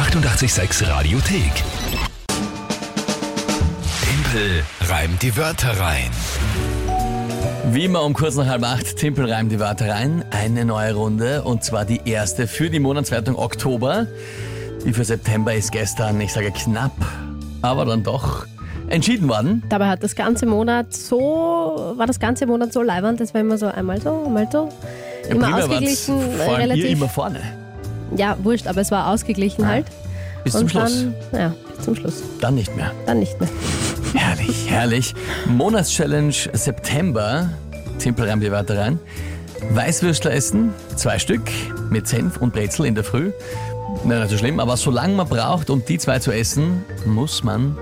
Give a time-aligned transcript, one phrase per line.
[0.00, 1.52] 886 Radiothek.
[4.02, 6.10] Tempel reimt die Wörter rein.
[7.70, 10.24] Wie immer um kurz nach halb acht, Timpel reimt die Wörter rein.
[10.30, 14.06] Eine neue Runde und zwar die erste für die Monatswertung Oktober.
[14.86, 16.96] Die für September ist gestern, ich sage knapp,
[17.60, 18.46] aber dann doch
[18.88, 19.62] entschieden worden.
[19.68, 23.58] Dabei hat das ganze Monat so, war das ganze Monat so leibernd, das war immer
[23.58, 24.70] so einmal so, einmal so.
[25.24, 26.84] Ja, Immer primär ausgeglichen, allem relativ.
[26.84, 27.59] ihr immer vorne.
[28.16, 29.86] Ja, wurscht, aber es war ausgeglichen halt.
[30.44, 31.06] Bis zum Und Schluss.
[31.32, 32.22] Dann, ja, bis zum Schluss.
[32.40, 32.92] Dann nicht mehr.
[33.06, 33.48] Dann nicht mehr.
[34.14, 35.14] Herrlich, herrlich.
[35.46, 37.50] Monatschallenge September.
[37.98, 38.98] Timpel reimt die Wörter rein.
[39.70, 41.42] Weißwürstler essen, zwei Stück,
[41.90, 43.32] mit Senf und Brezel in der Früh.
[44.04, 47.76] Na, nicht so schlimm, aber solange man braucht, um die zwei zu essen, muss man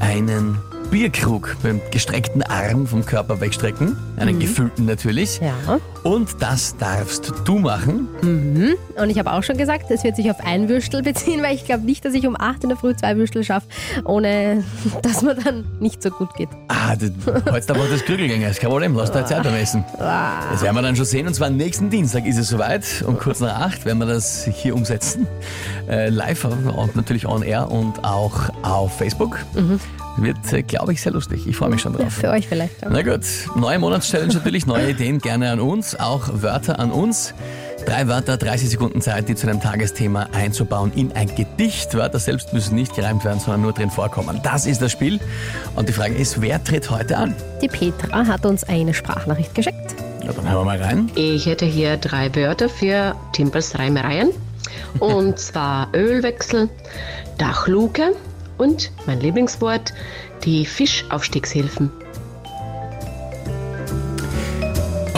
[0.00, 0.58] einen
[0.90, 3.96] Bierkrug mit dem gestreckten Arm vom Körper wegstrecken.
[4.20, 5.40] Einen gefüllten natürlich.
[5.40, 5.54] Ja.
[6.02, 8.08] Und das darfst du machen.
[8.22, 11.64] Und ich habe auch schon gesagt, es wird sich auf ein Würstel beziehen, weil ich
[11.64, 13.66] glaube nicht, dass ich um 8 in der Früh zwei Würstel schaffe,
[14.04, 14.64] ohne
[15.02, 16.48] dass mir dann nicht so gut geht.
[16.68, 17.10] Ah, das,
[17.50, 19.84] heute aber das Krügelgänger, ist kein Problem, lass dir Zeit beim Essen.
[19.98, 22.84] Das werden wir dann schon sehen und zwar nächsten Dienstag ist es soweit.
[23.06, 25.26] Um kurz nach acht werden wir das hier umsetzen.
[25.88, 29.38] Äh, live und natürlich on air und auch auf Facebook.
[30.16, 31.46] Wird, äh, glaube ich, sehr lustig.
[31.46, 32.12] Ich freue mich schon Ja, drauf.
[32.14, 32.84] für euch vielleicht.
[32.84, 33.22] aber- Na gut,
[33.54, 37.34] neue Monatschallenge natürlich, neue Ideen gerne an uns, auch Wörter an uns.
[37.84, 41.92] Drei Wörter, 30 Sekunden Zeit, die zu einem Tagesthema einzubauen in ein Gedicht.
[41.92, 44.40] Wörter selbst müssen nicht gereimt werden, sondern nur drin vorkommen.
[44.42, 45.20] Das ist das Spiel.
[45.76, 47.34] Und die Frage ist, wer tritt heute an?
[47.60, 49.94] Die Petra hat uns eine Sprachnachricht geschickt.
[50.24, 51.10] Ja, dann hören wir mal rein.
[51.14, 54.30] Ich hätte hier drei Wörter für Timpels Reimereien.
[55.00, 56.70] Und zwar Ölwechsel,
[57.36, 58.14] Dachluke
[58.56, 59.92] und mein Lieblingswort,
[60.44, 61.92] die Fischaufstiegshilfen.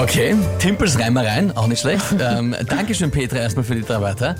[0.00, 2.04] Okay, Timpels Reimereien, auch nicht schlecht.
[2.20, 4.34] ähm, Dankeschön, Petra, erstmal für die drei Wörter.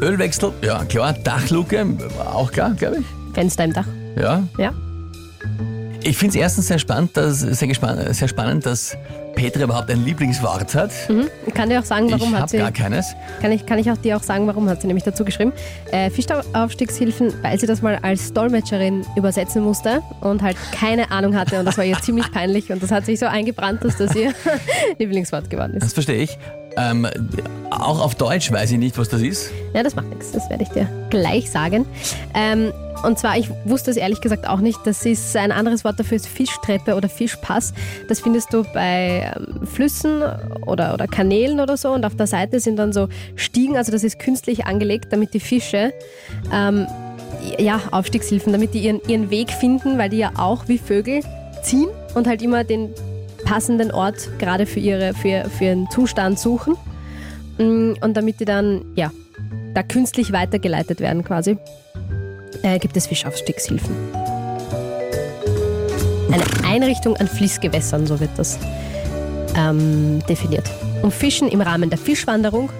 [0.00, 1.12] Ölwechsel, ja klar.
[1.12, 1.86] Dachluke,
[2.32, 3.34] auch klar, glaube ich.
[3.34, 3.86] Fenster im Dach.
[4.16, 4.42] Ja.
[4.56, 4.72] Ja.
[6.04, 8.96] Ich finde es erstens sehr spannend, dass, sehr, gespann sehr spannend, dass
[9.34, 10.90] Petra überhaupt ein Lieblingswort hat.
[11.08, 11.28] Mhm.
[11.46, 12.58] Ich kann dir auch sagen, warum ich hat habe sie.
[12.58, 13.14] gar keines.
[13.40, 15.52] Kann ich, kann ich auch dir auch sagen, warum hat sie nämlich dazu geschrieben?
[15.90, 21.58] Äh, Fischaufstiegshilfen, weil sie das mal als Dolmetscherin übersetzen musste und halt keine Ahnung hatte
[21.58, 24.32] und das war ihr ziemlich peinlich und das hat sich so eingebrannt, dass das ihr
[24.98, 25.84] Lieblingswort geworden ist.
[25.84, 26.38] Das verstehe ich.
[26.76, 27.06] Ähm,
[27.70, 29.50] auch auf Deutsch weiß ich nicht, was das ist.
[29.74, 31.86] Ja, das macht nichts, das werde ich dir gleich sagen.
[32.34, 32.72] Ähm,
[33.02, 36.16] und zwar, ich wusste es ehrlich gesagt auch nicht, das ist ein anderes Wort dafür,
[36.16, 37.74] ist Fischtreppe oder Fischpass.
[38.08, 40.22] Das findest du bei ähm, Flüssen
[40.66, 44.04] oder, oder Kanälen oder so und auf der Seite sind dann so Stiegen, also das
[44.04, 45.92] ist künstlich angelegt, damit die Fische
[46.52, 46.86] ähm,
[47.58, 51.22] ja, Aufstiegshilfen, damit die ihren, ihren Weg finden, weil die ja auch wie Vögel
[51.62, 52.94] ziehen und halt immer den
[53.44, 56.76] passenden Ort gerade für, ihre, für, für ihren Zustand suchen.
[57.58, 59.10] Mm, Und damit die dann, ja,
[59.74, 61.56] da künstlich weitergeleitet werden quasi,
[62.62, 63.94] äh, gibt es Fischaufstiegshilfen.
[66.30, 68.58] Eine Einrichtung an Fließgewässern, so wird das
[69.56, 70.70] ähm, definiert.
[71.02, 72.70] Um Fischen im Rahmen der Fischwanderung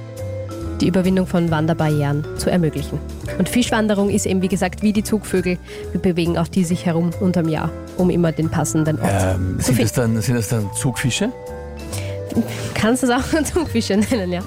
[0.82, 2.98] die Überwindung von Wanderbarrieren zu ermöglichen.
[3.38, 5.56] Und Fischwanderung ist eben, wie gesagt, wie die Zugvögel.
[5.92, 9.66] Wir bewegen auch die sich herum unterm Jahr, um immer den passenden Ort Ähm, zu
[9.66, 9.82] sind, finden.
[9.82, 11.30] das dann, sind das dann Zugfische?
[12.74, 13.22] Kannst du es auch
[13.54, 14.40] Zugfische nennen, ja.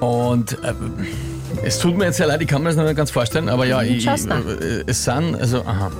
[0.00, 0.92] Und ähm,
[1.64, 3.66] es tut mir jetzt sehr leid, ich kann mir das noch nicht ganz vorstellen, aber
[3.66, 4.46] ja, ich, Schau's nach.
[4.46, 5.90] äh, es sind, also, aha.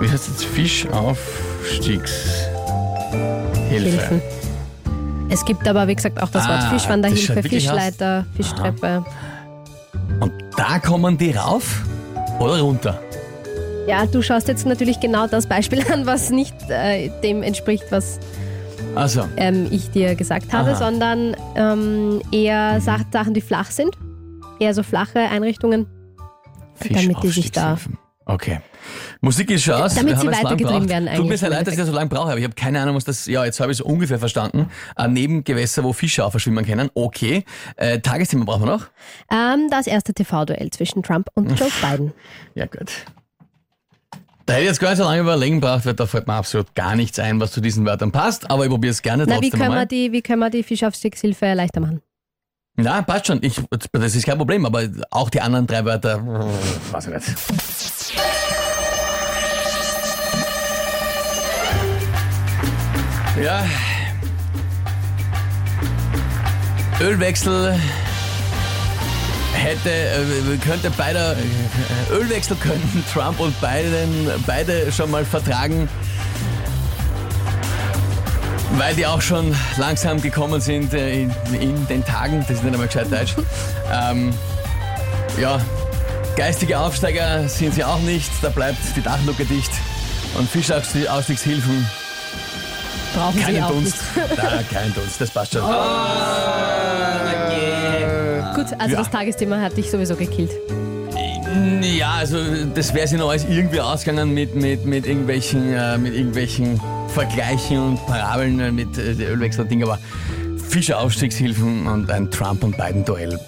[0.00, 2.50] Wie heißt jetzt Fischaufstiegshilfe?
[3.70, 4.20] Hilfen.
[5.32, 9.02] Es gibt aber, wie gesagt, auch das Wort Ah, Fischwanderhilfe, Fischleiter, Fischtreppe.
[10.20, 11.82] Und da kommen die rauf
[12.38, 13.00] oder runter?
[13.88, 18.20] Ja, du schaust jetzt natürlich genau das Beispiel an, was nicht äh, dem entspricht, was
[18.94, 20.76] Also, ähm, ich dir gesagt habe, Aha.
[20.76, 23.96] sondern ähm, eher Sa Sachen, die flach sind.
[24.60, 25.86] Eher so flache Einrichtungen.
[26.90, 27.78] Damit die sich da-.
[28.26, 28.60] Okay.
[29.20, 29.94] Musik ist schon aus.
[29.94, 32.08] Damit Wir sie weitergetrieben werden Tut mir eigentlich sehr leid, dass ich das so lange
[32.08, 33.26] brauche, aber ich habe keine Ahnung, was das.
[33.26, 34.68] Ja, jetzt habe ich es ungefähr verstanden.
[34.96, 36.90] Ein Nebengewässer, wo Fische auch verschwimmen können.
[36.94, 37.44] Okay.
[37.76, 38.86] Äh, Tagesthema brauchen wir noch.
[39.30, 42.12] Ähm, das erste TV-Duell zwischen Trump und Joe Biden.
[42.54, 42.90] Ja, gut.
[44.46, 46.74] Da hätte ich jetzt gar nicht so lange überlegen braucht, weil da fällt mir absolut
[46.74, 49.50] gar nichts ein, was zu diesen Wörtern passt, aber ich probiere es gerne Na, wie
[49.50, 49.86] trotzdem können, wir einmal.
[49.86, 52.02] die, wie können wir die Fischaufstiegshilfe leichter machen?
[52.74, 53.38] Na, passt schon.
[53.42, 53.60] Ich,
[53.92, 56.26] das ist kein Problem, aber auch die anderen drei Wörter,
[56.90, 58.31] weiß ich nicht.
[63.40, 63.64] Ja.
[67.00, 67.78] Ölwechsel
[69.54, 75.88] hätte, äh, könnte beide, äh, Ölwechsel könnten Trump und Biden beide schon mal vertragen,
[78.72, 82.72] weil die auch schon langsam gekommen sind äh, in, in den Tagen, das ist nicht
[82.72, 83.34] einmal gescheit Deutsch.
[83.90, 84.32] Ähm,
[85.40, 85.60] ja,
[86.36, 88.30] Geistige Aufsteiger sind sie auch nicht.
[88.40, 89.70] Da bleibt die Dachluke dicht.
[90.34, 91.86] Und Fischausstiegshilfen,
[93.14, 93.96] Brauchen sie keinen auch Dunst.
[94.16, 94.36] nicht.
[94.38, 95.62] Da, kein Dunst, das passt schon.
[98.54, 98.98] Gut, also Ja.
[98.98, 100.50] das Tagesthema hat dich sowieso gekillt.
[101.82, 102.38] Ja, also
[102.74, 107.78] das wäre sich noch alles irgendwie ausgegangen mit, mit, mit, irgendwelchen, äh, mit irgendwelchen Vergleichen
[107.78, 109.98] und Parabeln äh, mit äh, der Ölwechsel und Ding, aber
[110.68, 113.38] Fischer Aufstiegshilfen und ein Trump und Biden Duell.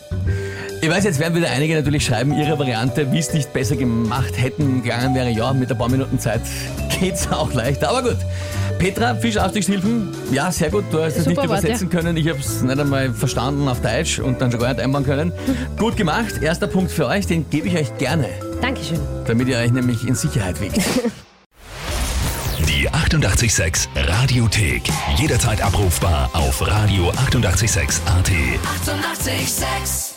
[0.85, 4.35] Ich weiß, jetzt werden wieder einige natürlich schreiben, ihre Variante, wie es nicht besser gemacht
[4.37, 5.31] hätten, gegangen wäre.
[5.31, 6.43] Ja, mit ein paar Minuten Zeit
[7.01, 7.89] geht's auch leichter.
[7.89, 8.19] Aber gut.
[8.79, 10.85] Petra, Fischaufstiegshilfen, ja, sehr gut.
[10.91, 12.19] Du hast es nicht übersetzen können.
[12.19, 15.33] Ich habe es nicht einmal verstanden auf Deutsch und dann schon gar nicht einbauen können.
[15.79, 16.43] Gut gemacht.
[16.43, 18.29] Erster Punkt für euch, den gebe ich euch gerne
[18.61, 19.01] Dankeschön.
[19.27, 20.77] damit ihr euch nämlich in Sicherheit wiegt.
[22.69, 24.83] Die 886 Radiothek.
[25.17, 28.07] Jederzeit abrufbar auf radio886.at.
[28.07, 28.07] 886!
[28.07, 30.14] 886